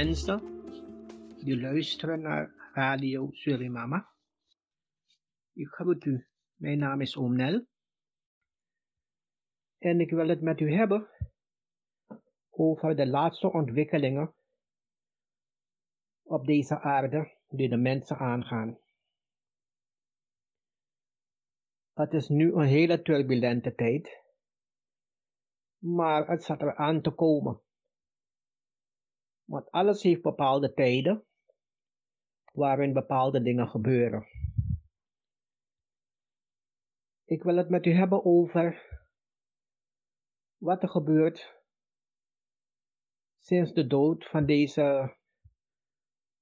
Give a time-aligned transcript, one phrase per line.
[0.00, 0.40] Mensen
[1.44, 4.08] die luisteren naar Radio Surimama.
[5.52, 6.26] Ik groet u.
[6.54, 7.66] Mijn naam is Oom Nel.
[9.78, 11.08] En ik wil het met u hebben
[12.50, 14.34] over de laatste ontwikkelingen
[16.22, 18.78] op deze aarde die de mensen aangaan.
[21.92, 24.22] Het is nu een hele turbulente tijd,
[25.78, 27.60] maar het zat er aan te komen.
[29.50, 31.24] Want alles heeft bepaalde tijden
[32.52, 34.26] waarin bepaalde dingen gebeuren.
[37.24, 38.98] Ik wil het met u hebben over
[40.56, 41.54] wat er gebeurt
[43.38, 45.16] sinds de dood van deze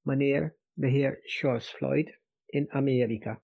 [0.00, 3.42] meneer, de heer George Floyd, in Amerika.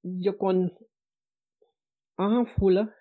[0.00, 0.86] Je kon
[2.14, 2.94] aanvoelen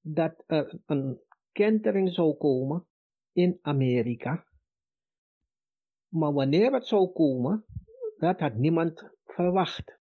[0.00, 2.86] dat er een kentering zou komen
[3.32, 4.46] in Amerika.
[6.08, 7.64] Maar wanneer het zou komen,
[8.18, 10.00] dat had niemand verwacht.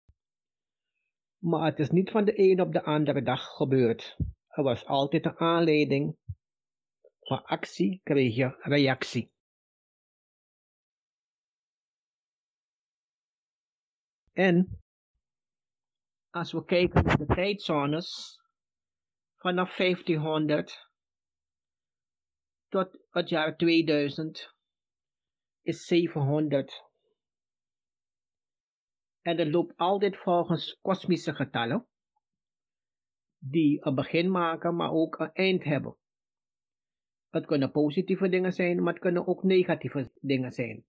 [1.37, 4.17] Maar het is niet van de een op de andere dag gebeurd.
[4.47, 6.17] Er was altijd een aanleiding.
[7.19, 9.31] Van actie kreeg je reactie.
[14.31, 14.81] En
[16.29, 18.39] als we kijken naar de tijdzones,
[19.35, 20.91] vanaf 1500
[22.73, 24.55] tot het jaar 2000
[25.61, 26.83] is 700.
[29.21, 31.87] En dat loopt altijd volgens kosmische getallen,
[33.37, 35.97] die een begin maken, maar ook een eind hebben.
[37.29, 40.85] Het kunnen positieve dingen zijn, maar het kunnen ook negatieve dingen zijn.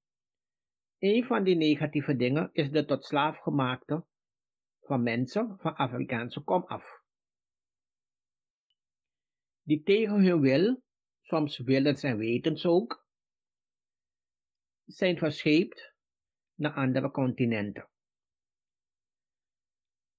[0.98, 4.04] Een van die negatieve dingen is de tot slaaf gemaakte
[4.80, 7.02] van mensen van Afrikaanse komaf.
[9.62, 10.82] Die tegen hun wil,
[11.24, 13.06] soms willens en wetens ook,
[14.84, 15.94] zijn verscheept
[16.54, 17.88] naar andere continenten.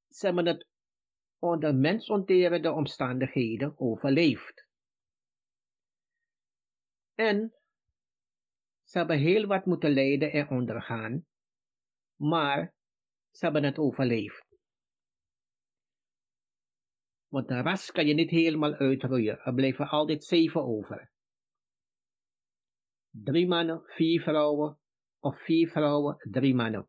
[0.10, 0.68] Ze hebben het
[1.40, 4.68] onder mensonterende omstandigheden overleefd.
[7.14, 7.54] En
[8.84, 11.26] ze hebben heel wat moeten lijden en ondergaan,
[12.16, 12.74] maar
[13.32, 14.45] ze hebben het overleefd.
[17.36, 19.40] Want een ras kan je niet helemaal uitroeien.
[19.40, 21.12] Er blijven altijd zeven over.
[23.10, 24.78] Drie mannen, vier vrouwen,
[25.20, 26.88] of vier vrouwen, drie mannen.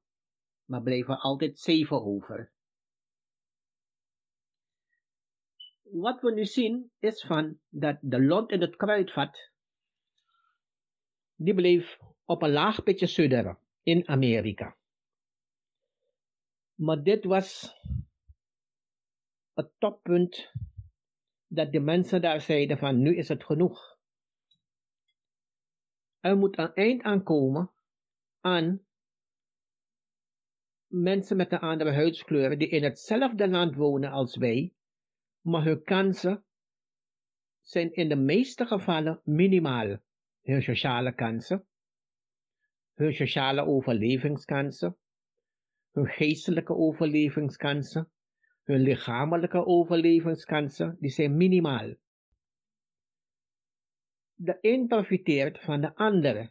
[0.65, 2.53] Maar blijven altijd zeven over.
[5.83, 9.51] Wat we nu zien is van dat de lont in het kruidvat,
[11.35, 14.77] die bleef op een laag pitje sudderen in Amerika.
[16.75, 17.75] Maar dit was
[19.57, 20.53] het toppunt
[21.47, 23.99] dat de mensen daar zeiden van nu is het genoeg.
[26.21, 27.71] Er moet een eind aankomen
[28.41, 28.87] aan
[30.87, 34.75] mensen met een andere huidskleur die in hetzelfde land wonen als wij,
[35.41, 36.45] maar hun kansen
[37.61, 39.97] zijn in de meeste gevallen minimaal.
[40.43, 41.67] Hun sociale kansen,
[42.95, 44.97] hun sociale overlevingskansen,
[45.91, 48.11] hun geestelijke overlevingskansen,
[48.67, 51.95] hun lichamelijke overlevingskansen die zijn minimaal.
[54.35, 56.51] De een profiteert van de andere,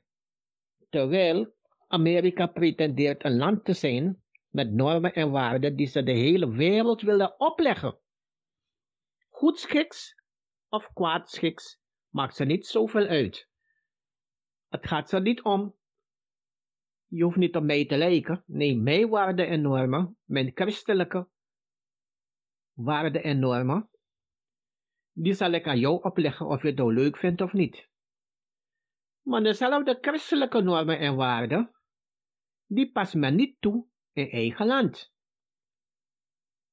[0.90, 1.54] terwijl
[1.88, 7.02] Amerika pretendeert een land te zijn met normen en waarden die ze de hele wereld
[7.02, 7.98] willen opleggen.
[9.30, 10.16] Goedschiks
[10.70, 11.80] of kwaadschiks
[12.10, 13.50] maakt ze niet zoveel uit.
[14.70, 15.76] Het gaat ze niet om.
[17.08, 18.44] Je hoeft niet op mij te lijken.
[18.46, 21.28] Nee, mijn waarden en normen, mijn christelijke
[22.76, 23.90] waarden en normen,
[25.12, 27.90] die zal ik aan jou opleggen of je het nou leuk vindt of niet.
[29.22, 31.76] Maar dezelfde christelijke normen en waarden,
[32.66, 35.14] die past men niet toe in eigen land.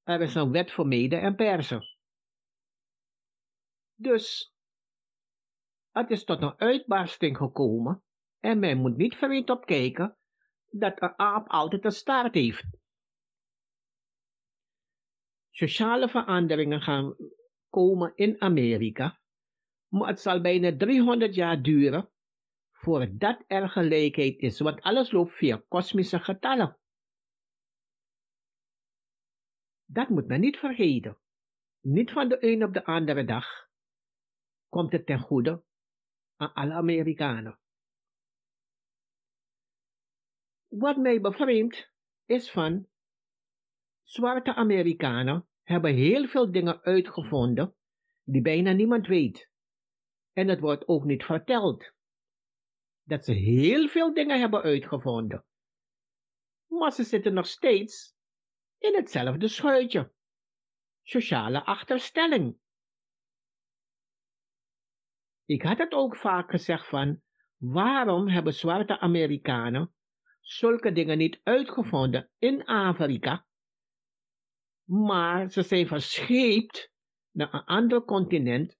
[0.02, 1.86] Er is een wet voor mede en persen.
[3.94, 4.54] Dus,
[5.90, 8.02] het is tot een uitbarsting gekomen
[8.40, 10.16] en men moet niet vreemd opkijken
[10.70, 12.81] dat een aap altijd een staart heeft.
[15.54, 17.16] Sociale veranderingen gaan
[17.68, 19.20] komen in Amerika,
[19.88, 22.10] maar het zal bijna 300 jaar duren
[22.70, 26.78] voordat er gelijkheid is, want alles loopt via kosmische getallen.
[29.84, 31.18] Dat moet men niet vergeten.
[31.80, 33.68] Niet van de een op de andere dag
[34.68, 35.64] komt het ten goede
[36.36, 37.58] aan alle Amerikanen.
[40.68, 41.92] Wat mij bevreemdt
[42.24, 42.88] is van
[44.12, 47.74] zwarte Amerikanen hebben heel veel dingen uitgevonden
[48.24, 49.50] die bijna niemand weet.
[50.32, 51.92] En het wordt ook niet verteld
[53.02, 55.44] dat ze heel veel dingen hebben uitgevonden.
[56.66, 58.14] Maar ze zitten nog steeds
[58.78, 60.12] in hetzelfde schuitje.
[61.02, 62.58] Sociale achterstelling.
[65.44, 67.22] Ik had het ook vaak gezegd van,
[67.56, 69.94] waarom hebben zwarte Amerikanen
[70.40, 73.46] zulke dingen niet uitgevonden in Afrika,
[74.92, 76.90] maar ze zijn verscheept
[77.30, 78.76] naar een ander continent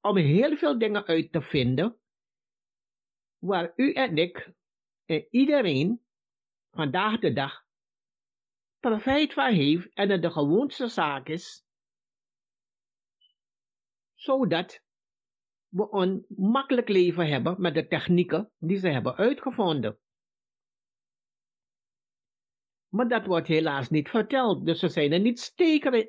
[0.00, 1.98] om heel veel dingen uit te vinden
[3.38, 4.52] waar u en ik
[5.04, 6.00] en iedereen
[6.70, 7.64] vandaag de dag
[8.78, 11.64] profijt van heeft en het de gewoonste zaak is,
[14.14, 14.82] zodat
[15.68, 19.98] we een makkelijk leven hebben met de technieken die ze hebben uitgevonden.
[22.90, 25.52] Maar dat wordt helaas niet verteld, dus ze zijn er niet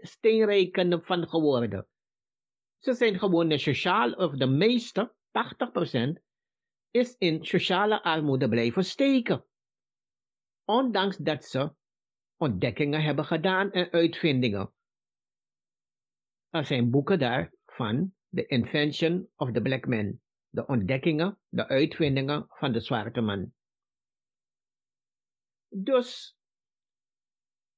[0.01, 1.87] steenrijkende van geworden.
[2.77, 5.13] Ze zijn gewoon sociaal, of de meeste,
[6.19, 6.21] 80%,
[6.89, 9.45] is in sociale armoede blijven steken.
[10.65, 11.73] Ondanks dat ze
[12.37, 14.73] ontdekkingen hebben gedaan en uitvindingen.
[16.49, 20.19] Er zijn boeken daar van The Invention of the Black Man,
[20.49, 23.53] de ontdekkingen, de uitvindingen van de zwarte man.
[25.67, 26.39] Dus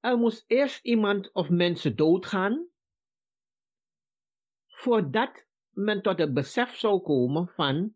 [0.04, 2.68] er moest eerst iemand of mensen doodgaan,
[4.68, 7.96] voordat men tot het besef zou komen van,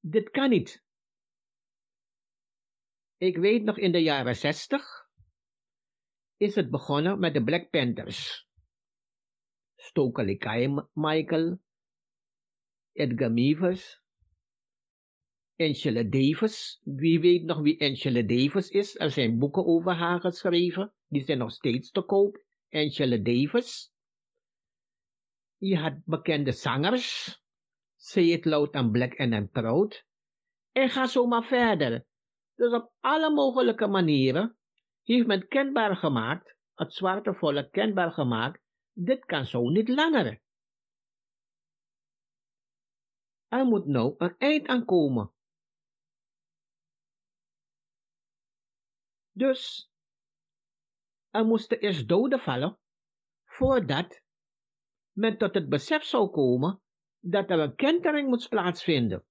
[0.00, 0.84] dit kan niet.
[3.16, 5.06] Ik weet nog in de jaren zestig
[6.36, 8.48] is het begonnen met de Black Panthers.
[9.76, 10.38] Stokely
[10.92, 11.60] Michael,
[12.92, 14.02] Edgar Meevers,
[15.60, 16.80] Angela Davis.
[16.84, 18.98] Wie weet nog wie Angela Davis is?
[18.98, 20.92] Er zijn boeken over haar geschreven.
[21.06, 22.44] Die zijn nog steeds te koop.
[22.70, 23.92] Angela Davis.
[25.56, 27.40] Je had bekende zangers.
[27.96, 30.04] Say Loud and Black and I'm Proud.
[30.72, 32.06] En ga zo maar verder.
[32.54, 34.56] Dus op alle mogelijke manieren
[35.02, 38.62] heeft men kenbaar gemaakt, het zwarte volk kenbaar gemaakt,
[38.92, 40.40] dit kan zo niet langer.
[43.48, 45.32] Er moet nou een eind aan komen.
[49.38, 49.90] Dus
[51.30, 52.78] er moesten eerst doden vallen
[53.44, 54.22] voordat
[55.12, 56.82] men tot het besef zou komen
[57.18, 59.24] dat er een kentering moest plaatsvinden.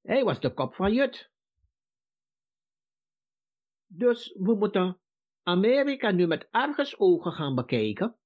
[0.00, 1.30] Hij was de kop van Jut.
[3.86, 5.00] Dus we moeten
[5.42, 6.48] Amerika nu met
[6.96, 8.18] ogen gaan bekijken,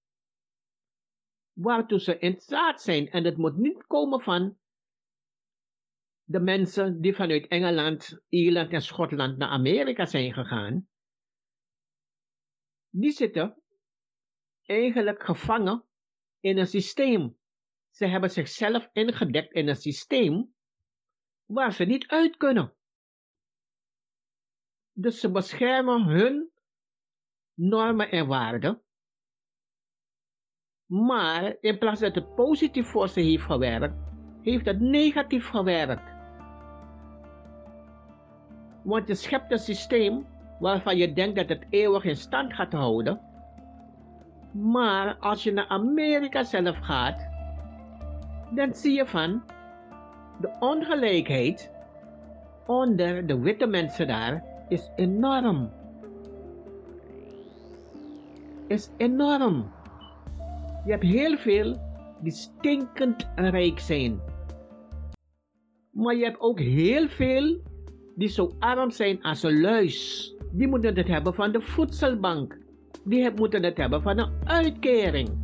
[1.53, 3.11] waartoe ze in staat zijn.
[3.11, 4.59] En het moet niet komen van
[6.33, 10.89] de mensen die vanuit Engeland, Ierland en Schotland naar Amerika zijn gegaan.
[12.91, 13.62] Die zitten
[14.62, 15.85] eigenlijk gevangen
[16.41, 17.39] in een systeem.
[17.91, 20.55] Ze hebben zichzelf ingedekt in een systeem
[21.45, 22.75] waar ze niet uit kunnen.
[24.93, 26.51] Dus ze beschermen hun
[27.55, 28.83] normen en waarden.
[30.87, 33.97] Maar in plaats dat het positief voor ze heeft gewerkt,
[34.43, 36.12] heeft het negatief gewerkt.
[38.83, 40.27] Want je schept een systeem
[40.59, 43.21] waarvan je denkt dat het eeuwig in stand gaat houden.
[44.53, 47.29] Maar als je naar Amerika zelf gaat,
[48.55, 49.43] dan zie je van
[50.41, 51.71] de ongelijkheid
[52.67, 55.71] onder de witte mensen daar is enorm.
[58.67, 59.71] Is enorm.
[60.85, 61.77] Je hebt heel veel
[62.21, 64.21] die stinkend rijk zijn.
[65.91, 67.61] Maar je hebt ook heel veel
[68.14, 70.33] die zo arm zijn als een luis.
[70.52, 72.59] Die moeten het hebben van de voedselbank.
[73.04, 75.42] Die moeten het hebben van een uitkering.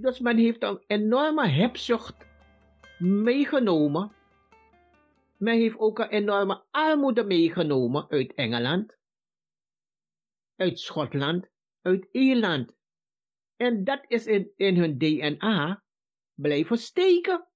[0.00, 2.26] Dus men heeft een enorme hebzucht
[2.98, 4.12] meegenomen.
[5.36, 8.96] Men heeft ook een enorme armoede meegenomen uit Engeland,
[10.56, 11.48] uit Schotland,
[11.82, 12.72] uit Ierland.
[13.56, 15.82] En dat is in, in hun DNA
[16.34, 17.48] blijven steken.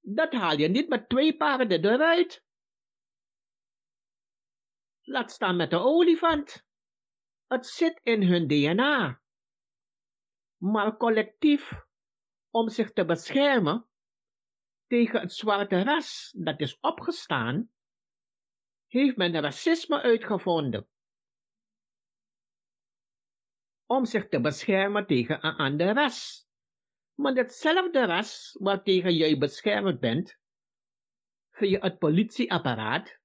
[0.00, 2.44] Dat haal je niet met twee paarden eruit.
[5.02, 6.64] Laat staan met de olifant.
[7.46, 9.22] Het zit in hun DNA.
[10.64, 11.72] Maar collectief,
[12.50, 13.86] om zich te beschermen
[14.86, 17.70] tegen het zwarte ras dat is opgestaan,
[18.86, 20.88] heeft men racisme uitgevonden.
[23.86, 26.46] Om zich te beschermen tegen een ander ras.
[27.14, 30.38] Maar hetzelfde ras waartegen jij beschermd bent,
[31.50, 33.20] via het politieapparaat,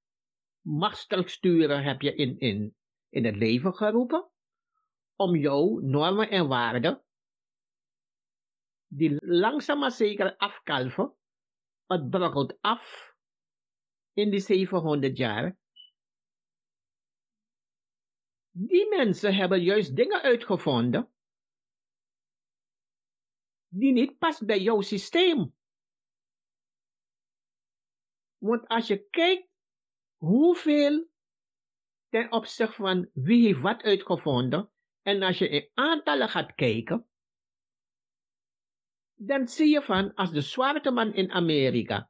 [0.62, 2.75] machtsstructuren heb je in, in,
[3.10, 4.29] in het leven geroepen,
[5.15, 7.03] om jouw normen en waarden,
[8.89, 11.15] die langzaam maar zeker afkalven,
[11.86, 13.15] het brokkelt af
[14.13, 15.58] in die 700 jaar.
[18.51, 21.13] Die mensen hebben juist dingen uitgevonden
[23.69, 25.55] die niet past bij jouw systeem.
[28.38, 29.50] Want als je kijkt
[30.17, 31.08] hoeveel
[32.10, 37.09] ten opzichte van wie heeft wat uitgevonden, en als je in aantallen gaat kijken,
[39.22, 42.10] dan zie je van als de zwarte man in Amerika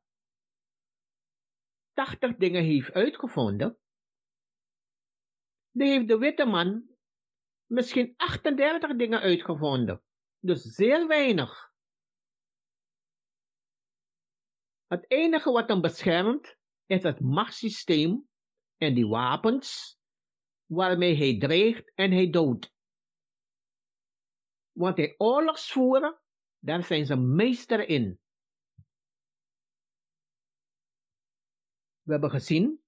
[1.94, 3.78] 80 dingen heeft uitgevonden,
[5.72, 6.96] dan heeft de witte man
[7.66, 10.04] misschien 38 dingen uitgevonden.
[10.39, 11.72] Dus zeer weinig.
[14.86, 18.30] Het enige wat hem beschermt is het machtssysteem
[18.78, 19.98] en die wapens
[20.66, 22.74] waarmee hij dreigt en hij doodt.
[24.72, 26.20] Want hij oorlogsvoeren,
[26.60, 28.20] daar zijn ze meester in.
[32.01, 32.82] We hebben gezien,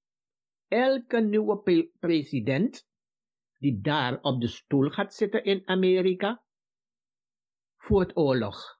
[0.68, 2.88] elke nieuwe president
[3.58, 6.44] die daar op de stoel gaat zitten in Amerika,
[7.78, 8.80] voert oorlog.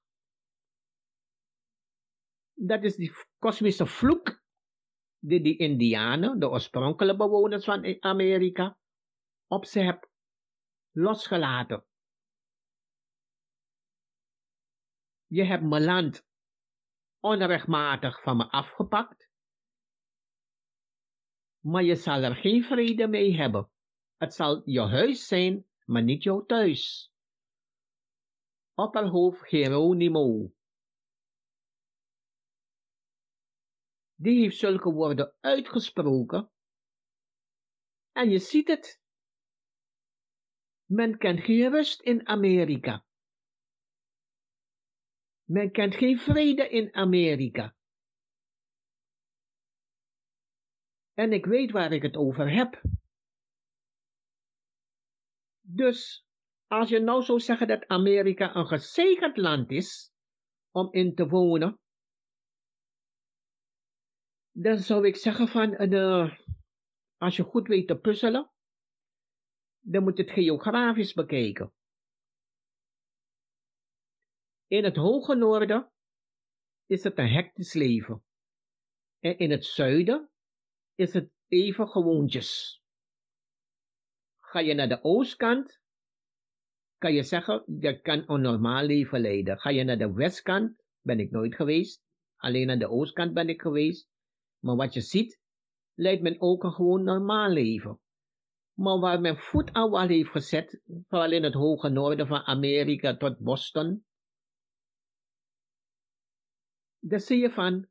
[2.52, 4.42] Dat is die kosmische vloek
[5.18, 8.78] die die Indianen, de oorspronkelijke bewoners van Amerika,
[9.46, 10.10] op ze hebben
[10.90, 11.84] losgelaten.
[15.32, 16.26] Je hebt mijn land
[17.20, 19.30] onrechtmatig van me afgepakt,
[21.60, 23.70] maar je zal er geen vrede mee hebben.
[24.16, 27.12] Het zal je huis zijn, maar niet jouw thuis
[28.74, 30.52] opperhoofd Geronimo.
[34.14, 36.50] Die heeft zulke woorden uitgesproken.
[38.12, 39.00] En je ziet het.
[40.84, 43.04] Men kent geen rust in Amerika.
[45.52, 47.74] Men kent geen vrede in Amerika.
[51.14, 52.82] En ik weet waar ik het over heb.
[55.60, 56.26] Dus
[56.66, 60.12] als je nou zou zeggen dat Amerika een gezegend land is
[60.70, 61.78] om in te wonen,
[64.50, 66.36] dan zou ik zeggen van, uh,
[67.16, 68.50] als je goed weet te puzzelen,
[69.80, 71.72] dan moet je het geografisch bekijken.
[74.72, 75.90] In het hoge noorden
[76.86, 78.24] is het een hectisch leven.
[79.18, 80.30] En in het zuiden
[80.94, 82.82] is het even gewoontjes.
[84.40, 85.80] Ga je naar de oostkant,
[86.98, 89.58] kan je zeggen, je kan een normaal leven leiden.
[89.58, 92.02] Ga je naar de westkant, ben ik nooit geweest.
[92.36, 94.08] Alleen naar de oostkant ben ik geweest.
[94.58, 95.40] Maar wat je ziet,
[95.94, 98.00] leidt men ook een gewoon normaal leven.
[98.72, 103.38] Maar waar men voet aan heeft gezet, vooral in het hoge noorden van Amerika tot
[103.38, 104.04] Boston,
[107.02, 107.86] daar zie je van,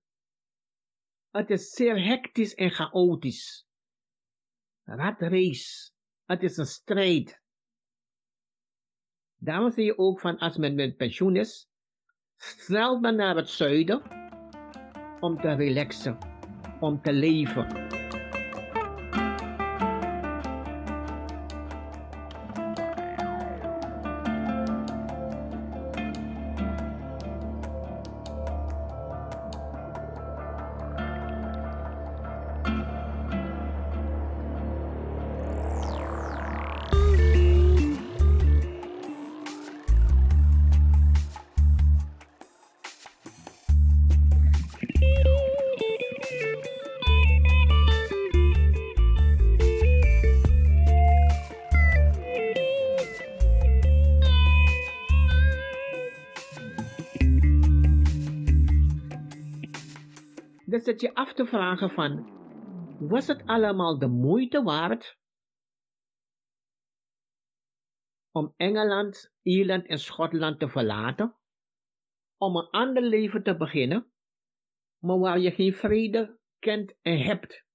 [1.30, 3.66] het is zeer hectisch en chaotisch.
[4.84, 5.92] Ratrace,
[6.26, 7.42] het is een strijd.
[9.36, 11.68] Daarom zie je ook van als men met pensioen is,
[12.38, 14.02] snel naar het zuiden
[15.20, 16.18] om te relaxen,
[16.80, 18.01] om te leven.
[61.46, 62.30] Vragen van,
[62.98, 65.20] was het allemaal de moeite waard
[68.32, 71.36] om Engeland, Ierland en Schotland te verlaten,
[72.38, 74.12] om een ander leven te beginnen,
[74.98, 77.66] maar waar je geen vrede kent en hebt.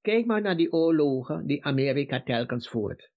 [0.00, 3.10] Kijk maar naar die oorlogen die Amerika telkens voert.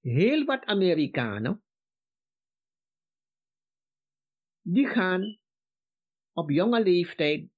[0.00, 1.64] Heel wat Amerikanen,
[4.62, 5.38] die gaan
[6.36, 7.48] op jonge leeftijd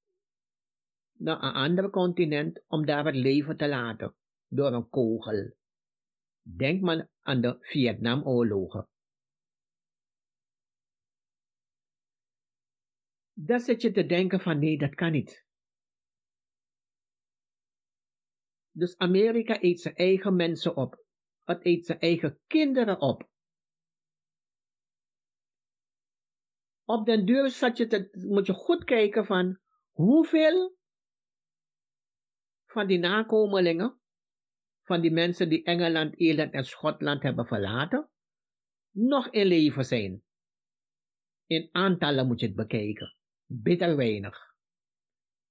[1.13, 4.15] naar een ander continent om daar het leven te laten
[4.49, 5.53] door een kogel.
[6.43, 8.89] Denk maar aan de Vietnamoorlogen.
[13.33, 15.47] Dan zit je te denken van nee, dat kan niet.
[18.71, 21.05] Dus Amerika eet zijn eigen mensen op.
[21.45, 23.29] Het eet zijn eigen kinderen op.
[26.91, 29.59] Op den duur je moet je goed kijken van
[29.91, 30.77] hoeveel
[32.67, 34.01] van die nakomelingen,
[34.83, 38.11] van die mensen die Engeland, Ierland en Schotland hebben verlaten,
[38.91, 40.23] nog in leven zijn.
[41.47, 43.15] In aantallen moet je het bekijken.
[43.47, 44.55] Bitter weinig.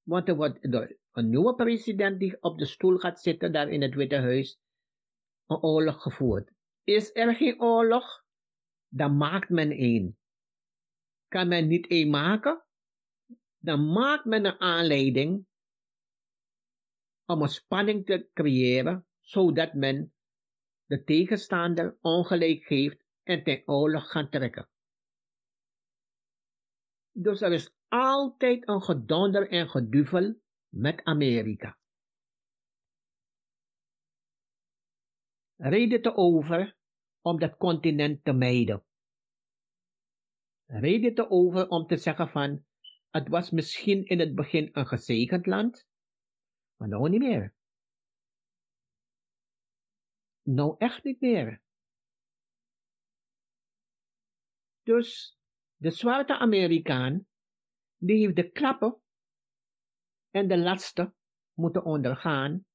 [0.03, 3.81] Want er wordt door een nieuwe president die op de stoel gaat zitten daar in
[3.81, 4.59] het Witte Huis
[5.45, 6.51] een oorlog gevoerd.
[6.83, 8.25] Is er geen oorlog?
[8.87, 10.17] Dan maakt men één.
[11.27, 12.65] Kan men niet één maken?
[13.57, 15.45] Dan maakt men een aanleiding
[17.25, 20.13] om een spanning te creëren, zodat men
[20.85, 24.69] de tegenstander ongelijk geeft en ten oorlog gaat trekken.
[27.11, 31.77] Dus er is altijd een gedonder en geduvel met Amerika.
[35.55, 36.77] Reden te over
[37.21, 38.86] om dat continent te mijden.
[40.67, 42.65] Reden te over om te zeggen van,
[43.09, 45.87] het was misschien in het begin een gezegend land,
[46.75, 47.55] maar nou niet meer.
[50.41, 51.61] Nou echt niet meer.
[54.83, 55.37] Dus
[55.75, 57.27] de zwarte Amerikaan,
[57.97, 59.01] die heeft de klappen
[60.29, 61.15] en de lasten
[61.53, 62.65] moeten ondergaan,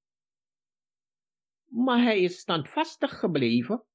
[1.64, 3.87] maar hij is standvastig gebleven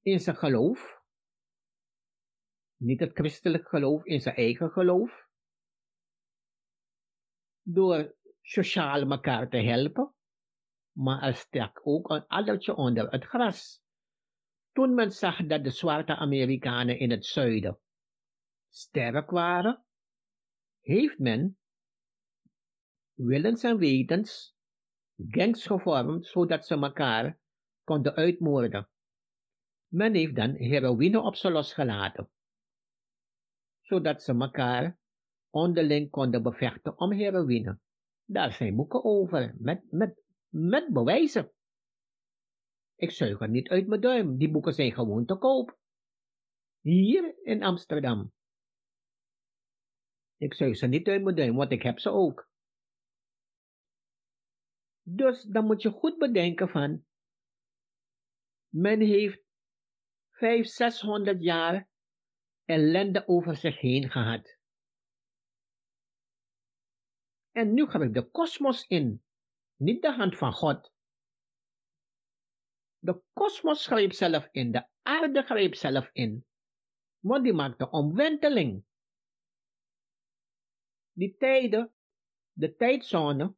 [0.00, 0.97] in zijn geloof,
[2.78, 5.26] niet het christelijk geloof, in zijn eigen geloof,
[7.62, 10.14] door sociaal elkaar te helpen,
[10.92, 13.82] maar er stak ook een addertje onder het gras.
[14.72, 17.78] Toen men zag dat de zwarte Amerikanen in het zuiden
[18.68, 19.84] sterk waren,
[20.80, 21.58] heeft men
[23.14, 24.56] willens en wetens
[25.16, 27.38] gangs gevormd zodat ze elkaar
[27.84, 28.88] konden uitmoorden.
[29.86, 32.30] Men heeft dan heroïne op ze losgelaten,
[33.88, 34.98] zodat ze elkaar
[35.50, 37.78] onderling konden bevechten om heroïne.
[38.24, 41.52] Daar zijn boeken over, met, met, met bewijzen.
[42.96, 45.78] Ik zuig er niet uit mijn duim, die boeken zijn gewoon te koop.
[46.80, 48.32] Hier in Amsterdam.
[50.36, 52.48] Ik zuig ze niet uit mijn duim, want ik heb ze ook.
[55.02, 57.04] Dus dan moet je goed bedenken van,
[58.68, 59.42] men heeft
[60.30, 61.88] vijf, zeshonderd jaar
[62.68, 64.56] ellende over zich heen gehad.
[67.50, 69.24] En nu ik de kosmos in,
[69.76, 70.92] niet de hand van God.
[72.98, 76.46] De kosmos greep zelf in, de aarde greep zelf in,
[77.18, 78.84] want die maakt de omwenteling.
[81.12, 81.92] Die tijden,
[82.52, 83.54] de tijdzone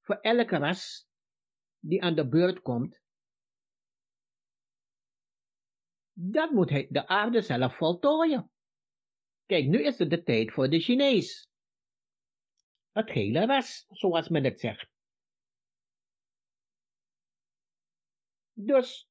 [0.00, 1.08] voor elke ras
[1.78, 3.00] die aan de beurt komt,
[6.18, 8.50] dat moet hij de aarde zelf voltooien.
[9.46, 11.48] Kijk, nu is het de tijd voor de Chinees
[12.92, 14.88] het hele was, zoals men het zegt.
[18.52, 19.08] Dus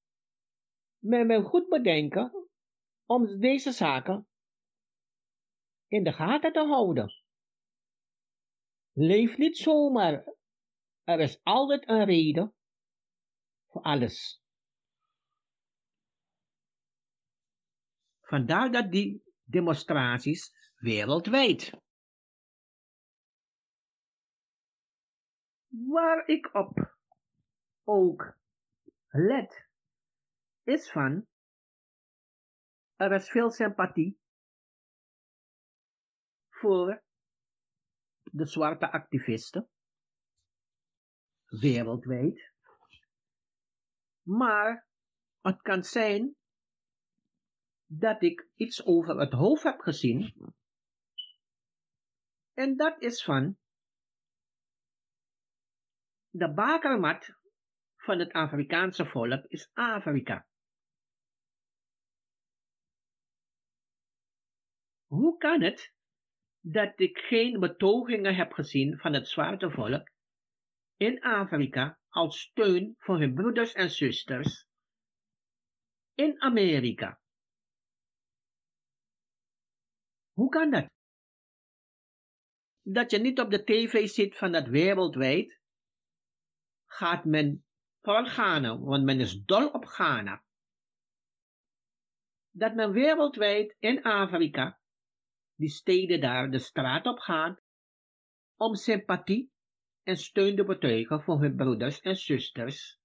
[0.98, 2.50] men wil goed bedenken
[3.06, 4.28] om deze zaken
[5.88, 7.24] in de gaten te houden.
[8.92, 10.34] Leef niet zomaar.
[11.04, 12.56] Er is altijd een reden
[13.66, 14.45] voor alles.
[18.26, 21.72] Vandaar dat die demonstraties wereldwijd
[25.68, 26.96] Waar ik op
[27.84, 28.38] ook
[29.08, 29.68] let,
[30.64, 31.28] is van,
[32.96, 34.20] er is veel sympathie
[36.50, 37.04] voor
[38.24, 39.70] de zwarte activisten,
[41.46, 42.54] wereldwijd.
[44.22, 44.88] Maar
[45.42, 46.36] het kan zijn
[47.86, 50.34] dat ik iets over het hoofd heb gezien
[52.56, 53.58] En dat is van
[56.30, 57.36] de bakermat
[57.96, 60.48] van het Afrikaanse volk is Afrika.
[65.06, 65.94] Hoe kan het
[66.60, 70.10] dat ik geen betogingen heb gezien van het zwarte volk
[70.98, 74.68] in Afrika als steun voor hun broeders en zusters
[76.14, 77.20] in Amerika?
[80.36, 80.90] Hoe kan dat?
[82.82, 85.60] Dat je niet op de tv zit van dat wereldwijd,
[86.86, 87.66] gaat men
[88.02, 90.44] voor Ghana, want men is dol op Ghana.
[92.52, 94.80] Dat men wereldwijd in Afrika
[95.56, 97.60] die steden daar de straat op gaan
[98.56, 99.52] om sympathie
[100.04, 103.00] en steun te betuigen voor hun broeders en zusters,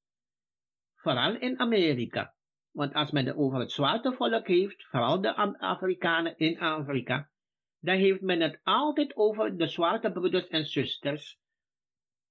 [0.95, 2.35] vooral in Amerika.
[2.71, 7.31] Want als men het over het zwarte volk heeft, vooral de Afrikanen in Afrika,
[7.79, 11.39] dan heeft men het altijd over de zwarte broeders en zusters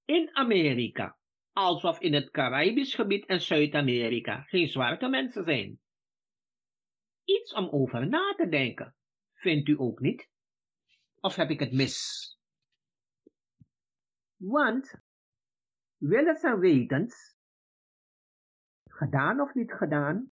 [0.04, 1.18] in Amerika.
[1.52, 5.80] Alsof in het Caribisch gebied en Zuid-Amerika geen zwarte mensen zijn.
[7.24, 8.94] Iets om over na te denken.
[9.34, 10.28] Vindt u ook niet?
[11.20, 12.28] Of heb ik het mis?
[14.36, 14.94] Want,
[15.96, 17.36] willens en wetens,
[19.00, 20.30] gedaan of niet gedaan,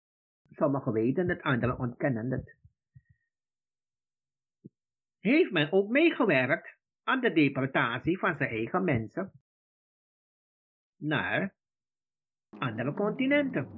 [0.50, 2.56] sommigen weten het, anderen ontkennen het,
[5.18, 9.32] heeft men ook meegewerkt aan de deportatie van zijn eigen mensen
[10.96, 11.54] naar
[12.58, 13.68] andere continenten.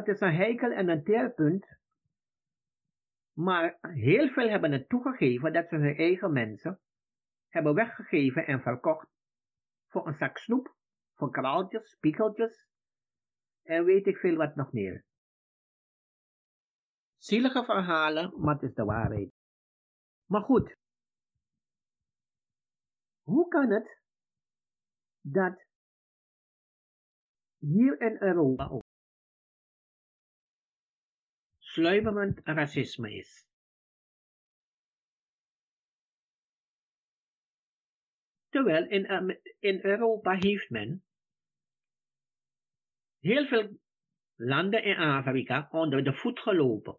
[0.00, 1.78] Het is een heikel en een teerpunt.
[3.32, 6.80] Maar heel veel hebben het toegegeven dat ze hun eigen mensen
[7.48, 9.08] hebben weggegeven en verkocht
[9.88, 10.74] voor een zak snoep,
[11.14, 12.68] voor kraaltjes, spiegeltjes
[13.62, 15.04] en weet ik veel wat nog meer.
[17.16, 19.32] Zielige verhalen, maar het is de waarheid.
[20.26, 20.76] Maar goed,
[23.22, 24.00] hoe kan het
[25.20, 25.64] dat
[27.58, 28.80] hier in Europa
[31.72, 33.48] sluimerend racisme is.
[38.48, 41.04] Terwijl in, in Europa heeft men
[43.18, 43.78] heel veel
[44.34, 46.98] landen in Afrika onder de voet gelopen.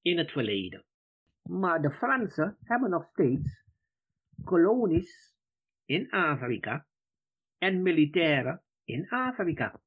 [0.00, 0.84] In het verleden.
[1.42, 3.64] Maar de Fransen hebben nog steeds
[4.44, 5.34] kolonies
[5.84, 6.86] in Afrika
[7.58, 9.80] en militairen in Afrika.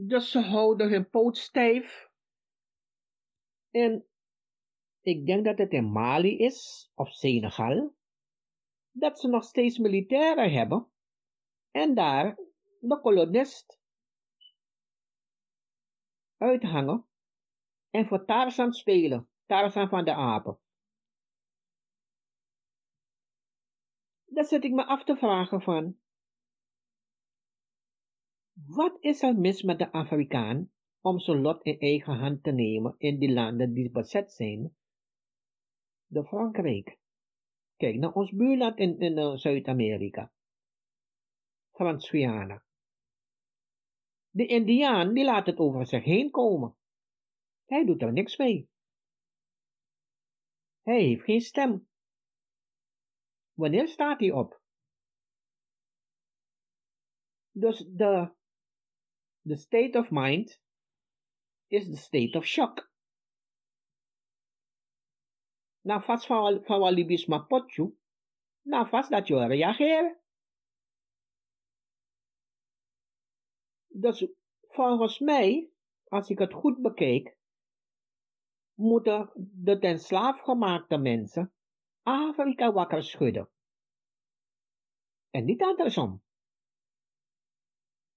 [0.00, 2.10] Dus ze houden hun poot stijf.
[3.70, 4.06] En
[5.00, 7.94] ik denk dat het in Mali is, of Senegal,
[8.90, 10.90] dat ze nog steeds militairen hebben.
[11.70, 12.36] En daar
[12.80, 13.80] de kolonist
[16.36, 17.06] uithangen
[17.90, 20.58] en voor Tarzan spelen, Tarzan van de apen.
[24.24, 25.98] Dan zit ik me af te vragen van,
[28.66, 32.94] wat is er mis met de Afrikaan om zijn lot in eigen hand te nemen
[32.98, 34.76] in die landen die bezet zijn,
[36.06, 36.98] de Frankrijk.
[37.76, 40.32] Kijk naar ons buurland in, in uh, Zuid-Amerika.
[41.70, 42.64] Frans-Guyana.
[44.30, 46.76] De Indiaan die laat het over zich heen komen.
[47.64, 48.68] Hij doet er niks mee.
[50.82, 51.88] Hij heeft geen stem.
[53.52, 54.60] Wanneer staat hij op?
[57.50, 58.36] Dus de,
[59.48, 60.60] de state of mind
[61.66, 62.90] is de state of shock.
[65.80, 67.26] Na vast van, walibis
[68.62, 70.20] na vast dat je reageren.
[73.86, 74.26] Dus
[74.68, 75.70] volgens mij,
[76.04, 77.36] als ik het goed bekijk,
[78.74, 81.52] moeten de ten slaaf gemaakte mensen
[82.02, 83.50] Afrika wakker schudden.
[85.30, 86.22] En niet andersom.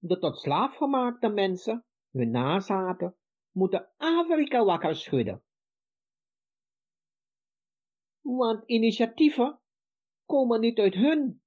[0.04, 3.18] De tot slaaf gemaakte mensen, hun nazaten,
[3.52, 5.44] moeten Afrika wakker schudden.
[8.22, 9.60] Want initiatieven
[10.26, 11.44] komen niet uit hun.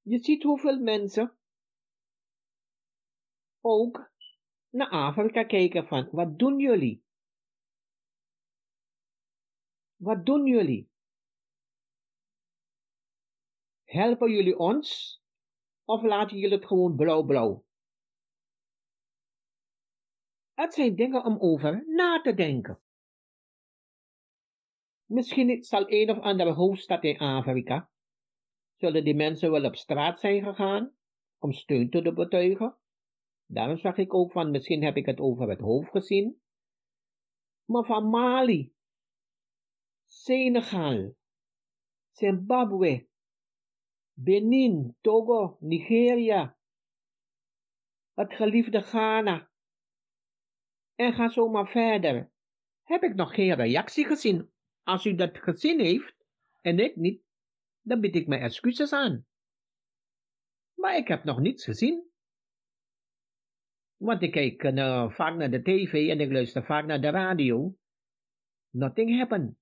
[0.00, 1.38] Je ziet hoeveel mensen
[3.60, 4.12] ook
[4.68, 7.04] naar Afrika kijken van, wat doen jullie?
[9.96, 10.90] Wat doen jullie?
[13.84, 15.21] Helpen jullie ons?
[15.84, 17.64] Of laten jullie het gewoon blauw-blauw?
[20.54, 22.80] Het zijn dingen om over na te denken.
[25.04, 27.90] Misschien zal een of andere hoofdstad in Afrika,
[28.76, 30.94] zullen die mensen wel op straat zijn gegaan
[31.38, 32.76] om steun te betuigen.
[33.46, 36.42] Daarom zag ik ook van, misschien heb ik het over het hoofd gezien.
[37.64, 38.74] Maar van Mali,
[40.06, 41.14] Senegal,
[42.10, 43.08] Zimbabwe,
[44.12, 46.56] Benin, Togo, Nigeria,
[48.14, 49.50] het geliefde Ghana.
[50.94, 52.30] En ga zo maar verder.
[52.82, 54.50] Heb ik nog geen reactie gezien.
[54.82, 56.14] Als u dat gezien heeft
[56.60, 57.22] en ik niet,
[57.80, 59.26] dan bied ik mijn excuses aan.
[60.74, 62.10] Maar ik heb nog niets gezien.
[63.96, 67.76] Want ik kijk uh, vaak naar de tv en ik luister vaak naar de radio.
[68.70, 69.56] Nothing happened.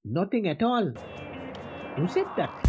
[0.00, 0.92] Nothing at all.
[1.96, 2.67] Hoe zit dat?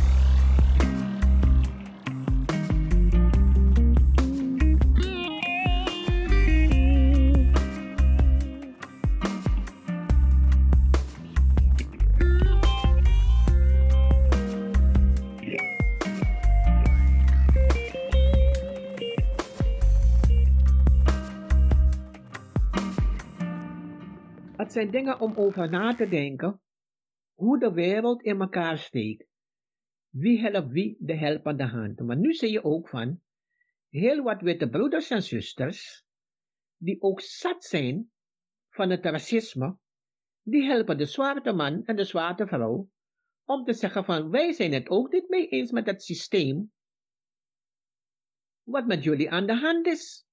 [24.69, 26.61] Het zijn dingen om over na te denken
[27.33, 29.27] hoe de wereld in elkaar steekt.
[30.09, 31.99] Wie helpt wie de helpende hand.
[31.99, 33.21] Maar nu zie je ook van
[33.89, 36.03] heel wat witte broeders en zusters,
[36.77, 38.11] die ook zat zijn
[38.69, 39.77] van het racisme,
[40.41, 42.89] die helpen de zwarte man en de zwarte vrouw
[43.45, 46.71] om te zeggen van wij zijn het ook niet mee eens met het systeem
[48.63, 50.25] wat met jullie aan de hand is.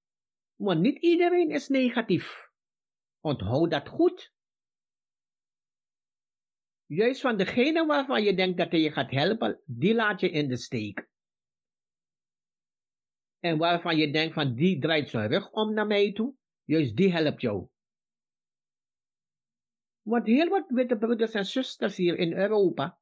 [0.54, 2.45] Want niet iedereen is negatief.
[3.26, 4.32] Onthoud dat goed.
[6.86, 10.48] Juist van degene waarvan je denkt dat hij je gaat helpen, die laat je in
[10.48, 11.08] de steek.
[13.38, 16.34] En waarvan je denkt van die draait zijn rug om naar mij toe,
[16.64, 17.68] juist die helpt jou.
[20.02, 22.98] Want heel wat witte broeders en zusters hier in Europa,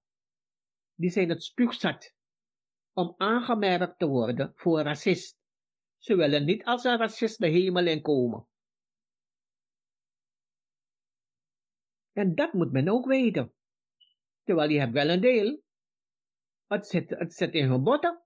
[0.95, 2.15] die zijn het spuugzat
[2.93, 5.39] om aangemerkt te worden voor racist.
[5.99, 8.49] Ze willen niet als een racist de hemel in komen.
[12.15, 13.53] En dat moet men ook weten.
[14.43, 15.63] Terwijl je hebt wel een deel.
[16.67, 18.23] Het zit, het zit in hun botten.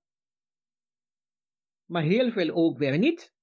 [1.85, 3.35] Maar heel veel ook weer niet.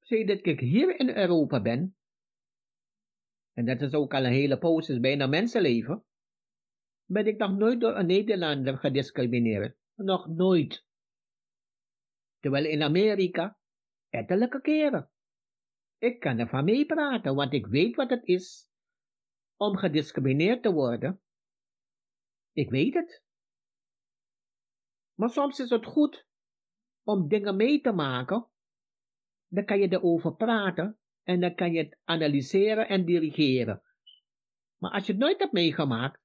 [0.00, 1.96] Zie dat ik hier in Europa ben.
[3.52, 6.04] En dat is ook al een hele poos, bijna mensenleven.
[7.04, 9.76] Ben ik nog nooit door een Nederlander gediscrimineerd.
[9.94, 10.84] Nog nooit.
[12.38, 13.58] Terwijl in Amerika,
[14.08, 15.09] ettelijke keren.
[16.00, 18.68] Ik kan ervan meepraten, want ik weet wat het is
[19.56, 21.20] om gediscrimineerd te worden.
[22.52, 23.22] Ik weet het.
[25.14, 26.26] Maar soms is het goed
[27.02, 28.48] om dingen mee te maken.
[29.48, 33.82] Dan kan je erover praten en dan kan je het analyseren en dirigeren.
[34.76, 36.20] Maar als je het nooit hebt meegemaakt,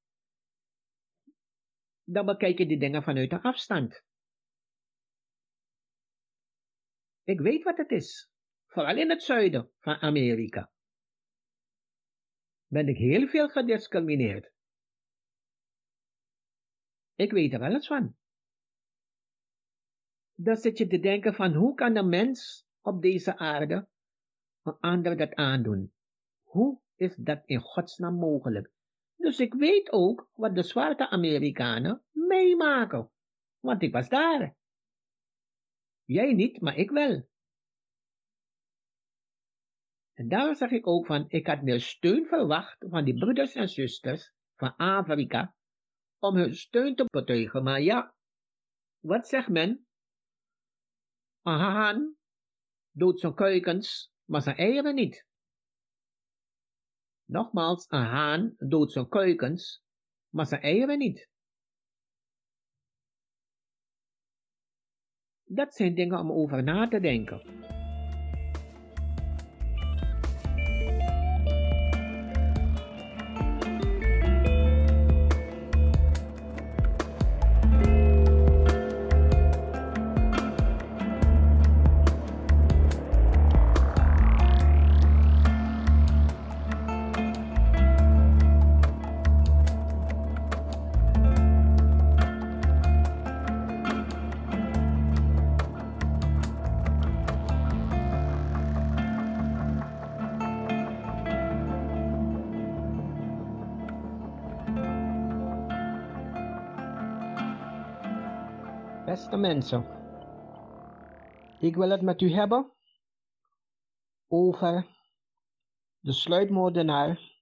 [2.04, 4.04] dan bekijk je die dingen vanuit een afstand.
[7.24, 8.34] Ik weet wat het is
[8.76, 10.71] vooral in het zuiden van Amerika,
[12.67, 14.51] ben ik heel veel gediscrimineerd.
[17.15, 18.15] Ik weet er wel eens van.
[20.34, 23.88] Dan zit je te denken van hoe kan een mens op deze aarde
[24.63, 25.93] een ander dat aandoen?
[26.43, 28.71] Hoe is dat in godsnaam mogelijk?
[29.15, 33.11] Dus ik weet ook wat de zwarte Amerikanen meemaken.
[33.59, 34.55] Want ik was daar.
[36.03, 37.28] Jij niet, maar ik wel.
[40.16, 43.70] En daar zeg ik ook van, ik had meer steun verwacht van die broeders en
[43.70, 45.55] zusters van Afrika
[46.20, 47.63] om hun steun te betuigen.
[47.63, 48.16] Maar ja,
[48.99, 49.88] wat zegt men?
[51.41, 52.16] Een haan
[52.91, 55.26] doet zijn kuikens, maar zijn eieren niet.
[57.26, 59.84] Nogmaals, een haan doodt zijn kuikens,
[60.30, 61.30] maar zijn eieren niet.
[65.43, 67.85] Dat zijn dingen om over na te denken.
[109.16, 109.82] Beste mensen,
[111.59, 112.72] ik wil het met u hebben
[114.28, 114.88] over
[115.99, 117.41] de sluitmoordenaar,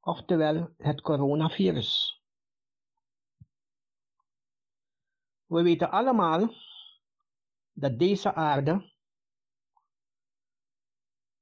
[0.00, 2.22] oftewel het coronavirus.
[5.46, 6.54] We weten allemaal
[7.72, 8.92] dat deze aarde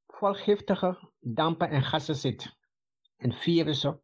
[0.07, 2.57] vol giftige dampen en gassen zit
[3.17, 4.03] en virussen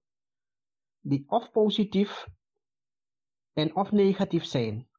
[1.00, 2.26] die of positief
[3.52, 4.89] en of negatief zijn.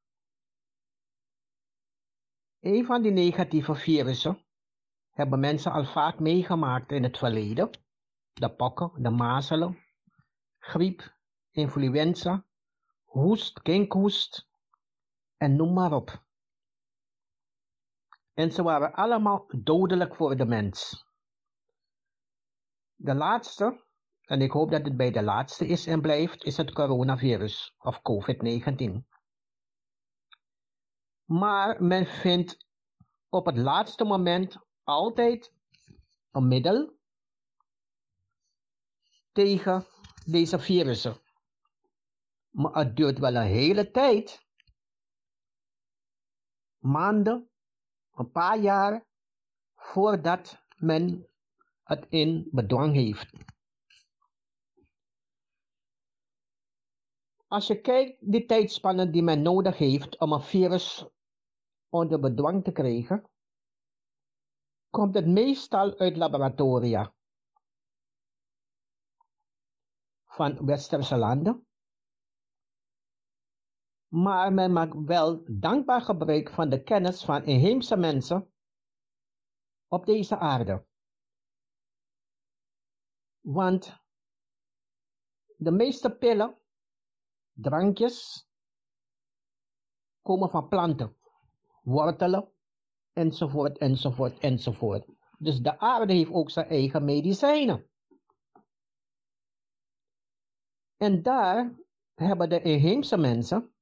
[2.62, 4.46] Een van die negatieve virussen
[5.12, 7.70] hebben mensen al vaak meegemaakt in het verleden.
[8.34, 9.78] De pokken, de mazelen,
[10.58, 11.16] griep,
[11.52, 12.46] influenza,
[13.04, 14.48] hoest, kinkhoest
[15.38, 16.24] en noem maar op.
[18.34, 21.06] En ze waren allemaal dodelijk voor de mens.
[22.96, 23.84] De laatste,
[24.26, 28.02] en ik hoop dat het bij de laatste is en blijft, is het coronavirus of
[28.02, 29.11] COVID-19.
[31.32, 32.66] Maar men vindt
[33.30, 35.54] op het laatste moment altijd
[36.32, 36.98] een middel
[39.32, 39.86] tegen
[40.26, 41.22] deze virussen.
[42.50, 44.46] Maar het duurt wel een hele tijd,
[46.78, 47.50] maanden,
[48.12, 49.06] een paar jaar,
[49.76, 51.28] voordat men
[51.84, 53.34] het in bedwang heeft.
[57.48, 61.06] Als je kijkt de tijdspannen die men nodig heeft om een virus
[61.92, 63.30] onder bedwang te krijgen,
[64.90, 67.14] komt het meestal uit laboratoria
[70.26, 71.66] van westerse landen.
[74.08, 78.54] Maar men maakt wel dankbaar gebruik van de kennis van inheemse mensen
[79.88, 80.86] op deze aarde.
[83.40, 84.00] Want
[85.56, 86.62] de meeste pillen,
[87.52, 88.48] drankjes,
[90.22, 91.21] komen van planten
[91.82, 92.52] wortelen,
[93.14, 95.06] enzovoort, enzovoort, enzovoort.
[95.38, 97.90] Dus de aarde heeft ook zijn eigen medicijnen.
[100.98, 101.76] En daar
[102.14, 103.74] hebben de inheemse mensen,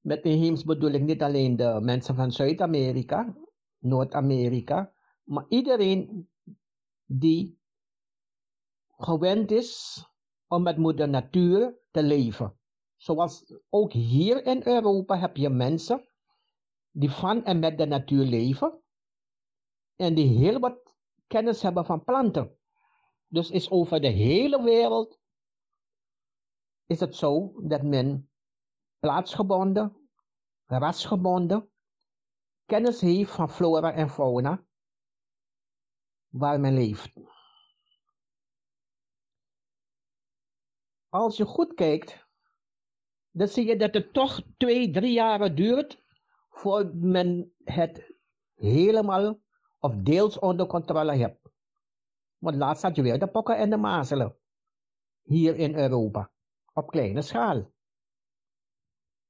[0.00, 3.36] met inheems bedoel ik niet alleen de mensen van Zuid-Amerika,
[3.78, 4.92] Noord-Amerika,
[5.24, 6.30] maar iedereen
[7.04, 7.58] die
[8.96, 10.02] gewend is
[10.46, 12.58] om met moeder natuur te leven.
[12.96, 16.08] Zoals ook hier in Europa heb je mensen
[16.98, 18.82] die van en met de natuur leven
[19.96, 20.96] en die heel wat
[21.26, 22.58] kennis hebben van planten.
[23.26, 25.20] Dus is over de hele wereld
[26.86, 28.30] is het zo dat men
[28.98, 30.10] plaatsgebonden,
[30.66, 31.70] rasgebonden
[32.64, 34.64] kennis heeft van flora en fauna
[36.28, 37.12] waar men leeft.
[41.08, 42.26] Als je goed kijkt,
[43.30, 46.06] dan zie je dat het toch twee, drie jaren duurt
[46.58, 48.14] voor men het
[48.54, 49.40] helemaal
[49.78, 51.50] of deels onder controle hebt.
[52.38, 54.36] Want laatst had je weer de pokken en de mazelen.
[55.22, 56.30] Hier in Europa.
[56.72, 57.72] Op kleine schaal.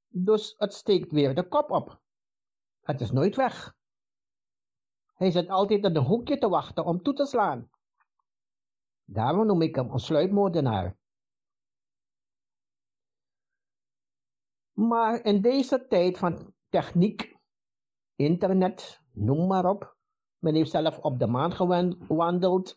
[0.07, 2.01] Dus het steekt weer de kop op.
[2.81, 3.77] Het is nooit weg.
[5.13, 7.69] Hij zit altijd in een hoekje te wachten om toe te slaan.
[9.03, 10.97] Daarom noem ik hem een sluitmoordenaar.
[14.73, 17.37] Maar in deze tijd van techniek,
[18.15, 19.97] internet, noem maar op.
[20.37, 22.75] Men heeft zelf op de maan gewandeld.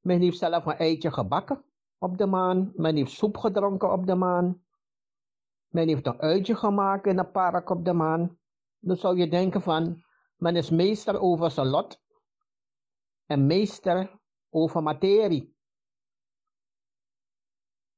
[0.00, 1.64] Men heeft zelf een eitje gebakken
[1.98, 2.72] op de maan.
[2.74, 4.62] Men heeft soep gedronken op de maan.
[5.68, 8.38] Men heeft een uitje gemaakt in een park op de maan.
[8.78, 10.02] Dan zou je denken van,
[10.36, 12.00] men is meester over zijn lot
[13.26, 15.56] en meester over materie.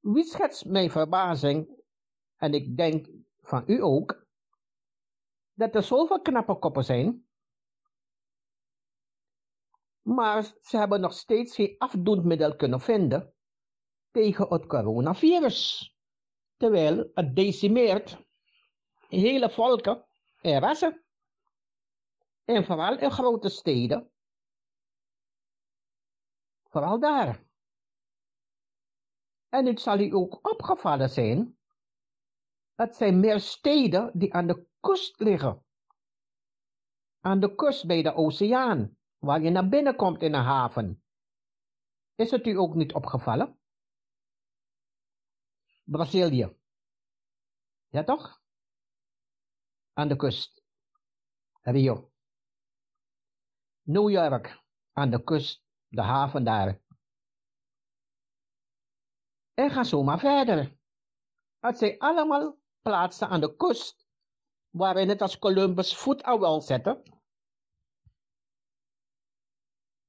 [0.00, 1.82] Wie schetst mijn verbazing,
[2.36, 3.08] en ik denk
[3.40, 4.21] van u ook,
[5.54, 7.26] dat er zoveel knappe koppen zijn,
[10.02, 13.34] maar ze hebben nog steeds geen afdoendmiddel kunnen vinden
[14.10, 15.90] tegen het coronavirus.
[16.56, 18.18] Terwijl het decimeert
[19.08, 20.06] hele volken
[20.40, 21.04] en rassen.
[22.44, 24.10] En vooral in grote steden.
[26.62, 27.44] Vooral daar.
[29.48, 31.58] En het zal u ook opgevallen zijn.
[32.74, 35.64] Het zijn meer steden die aan de kust liggen.
[37.20, 41.04] Aan de kust bij de oceaan, waar je naar binnen komt in een haven.
[42.14, 43.58] Is het u ook niet opgevallen?
[45.84, 46.56] Brazilië.
[47.88, 48.42] Ja toch?
[49.92, 50.62] Aan de kust.
[51.60, 52.12] Rio.
[53.82, 54.62] New York.
[54.92, 55.64] Aan de kust.
[55.88, 56.80] De haven daar.
[59.54, 60.76] En ga zo maar verder.
[61.58, 64.01] Het zijn allemaal plaatsen aan de kust
[64.72, 67.02] waarin het als Columbus voet aan wil zetten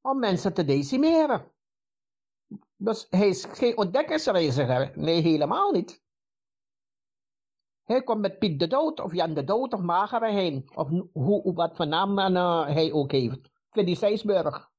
[0.01, 1.51] om mensen te decimeren.
[2.75, 4.97] Dus hij is geen ontdekkingsreiziger.
[4.97, 6.01] Nee, helemaal niet.
[7.83, 10.71] Hij komt met Piet de Dood, of Jan de Dood, of Magere heen.
[10.75, 13.49] Of hoe, wat voor naam uh, hij ook heeft.
[13.69, 14.71] Freddy Seisburg.